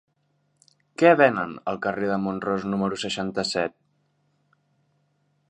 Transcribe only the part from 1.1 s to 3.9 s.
venen al carrer de Mont-ros número seixanta-set?